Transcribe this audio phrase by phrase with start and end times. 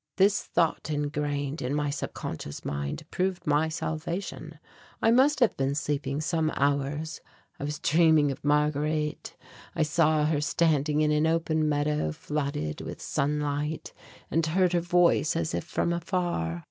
[0.17, 4.57] This thought ingrained in my subconscious mind proved my salvation.
[4.99, 7.21] I must have been sleeping some hours.
[7.59, 9.37] I was dreaming of Marguerite.
[9.75, 13.93] I saw her standing in an open meadow flooded with sunlight;
[14.31, 16.59] and heard her voice as if from afar.